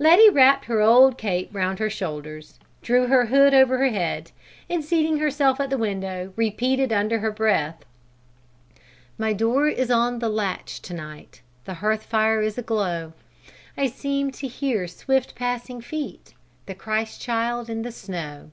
Letty 0.00 0.28
wrapped 0.28 0.64
her 0.64 0.80
old 0.80 1.16
cape 1.16 1.50
round 1.54 1.78
her 1.78 1.88
shoulders, 1.88 2.58
drew 2.82 3.06
her 3.06 3.26
hood 3.26 3.54
over 3.54 3.78
her 3.78 3.90
head, 3.90 4.32
and 4.68 4.84
seating 4.84 5.18
herself 5.18 5.60
at 5.60 5.70
the 5.70 5.78
window 5.78 6.32
repeated 6.34 6.92
under 6.92 7.20
her 7.20 7.30
breath: 7.30 7.84
"My 9.18 9.32
door 9.32 9.68
is 9.68 9.88
on 9.88 10.18
the 10.18 10.28
latch 10.28 10.82
to 10.82 10.94
night, 10.94 11.42
The 11.64 11.74
hearth 11.74 12.02
fire 12.02 12.42
is 12.42 12.58
aglow. 12.58 13.12
I 13.76 13.86
seem 13.86 14.32
to 14.32 14.48
hear 14.48 14.88
swift 14.88 15.36
passing 15.36 15.80
feet, 15.80 16.34
The 16.66 16.74
Christ 16.74 17.20
Child 17.22 17.70
in 17.70 17.82
the 17.82 17.92
snow. 17.92 18.50